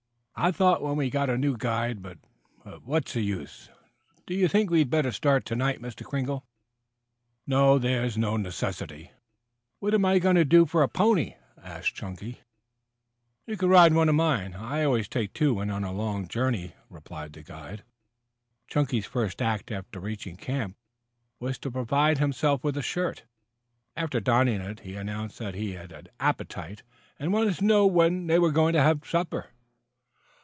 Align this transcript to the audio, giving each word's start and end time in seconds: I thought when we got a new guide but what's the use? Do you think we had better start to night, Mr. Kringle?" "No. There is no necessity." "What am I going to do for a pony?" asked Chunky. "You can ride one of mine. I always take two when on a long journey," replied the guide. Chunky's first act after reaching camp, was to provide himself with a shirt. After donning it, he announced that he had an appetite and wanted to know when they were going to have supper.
I 0.33 0.51
thought 0.51 0.81
when 0.81 0.95
we 0.97 1.11
got 1.11 1.29
a 1.29 1.37
new 1.37 1.55
guide 1.55 2.01
but 2.01 2.17
what's 2.83 3.13
the 3.13 3.21
use? 3.21 3.69
Do 4.25 4.33
you 4.33 4.47
think 4.47 4.71
we 4.71 4.79
had 4.79 4.89
better 4.89 5.11
start 5.11 5.45
to 5.45 5.55
night, 5.55 5.79
Mr. 5.83 6.03
Kringle?" 6.03 6.47
"No. 7.45 7.77
There 7.77 8.03
is 8.03 8.17
no 8.17 8.37
necessity." 8.37 9.11
"What 9.77 9.93
am 9.93 10.03
I 10.03 10.17
going 10.17 10.37
to 10.37 10.43
do 10.45 10.65
for 10.65 10.81
a 10.81 10.87
pony?" 10.89 11.35
asked 11.61 11.93
Chunky. 11.93 12.39
"You 13.45 13.55
can 13.55 13.69
ride 13.69 13.93
one 13.93 14.09
of 14.09 14.15
mine. 14.15 14.55
I 14.55 14.83
always 14.83 15.07
take 15.07 15.33
two 15.33 15.53
when 15.53 15.69
on 15.69 15.83
a 15.83 15.91
long 15.93 16.27
journey," 16.27 16.73
replied 16.89 17.33
the 17.33 17.43
guide. 17.43 17.83
Chunky's 18.67 19.05
first 19.05 19.43
act 19.43 19.69
after 19.71 19.99
reaching 19.99 20.37
camp, 20.37 20.75
was 21.39 21.59
to 21.59 21.69
provide 21.69 22.17
himself 22.17 22.63
with 22.63 22.77
a 22.77 22.81
shirt. 22.81 23.25
After 23.95 24.19
donning 24.19 24.59
it, 24.61 24.79
he 24.79 24.95
announced 24.95 25.37
that 25.37 25.53
he 25.53 25.73
had 25.73 25.91
an 25.91 26.07
appetite 26.19 26.81
and 27.19 27.31
wanted 27.31 27.57
to 27.57 27.65
know 27.65 27.85
when 27.85 28.25
they 28.25 28.39
were 28.39 28.51
going 28.51 28.73
to 28.73 28.81
have 28.81 29.07
supper. 29.07 29.51